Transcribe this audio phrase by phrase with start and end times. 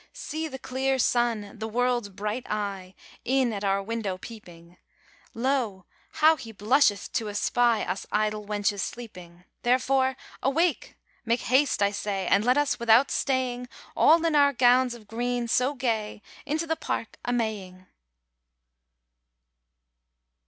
[0.13, 4.77] See the clear sun, the world's bright eye, In at our window peeping:
[5.35, 9.43] Lo, how he blusheth to espy Us idle wenches sleeping!
[9.61, 10.95] Therefore awake!
[11.23, 15.47] make haste, I say, And let us, without staying, All in our gowns of green
[15.47, 17.85] so gay Into the Park a maying!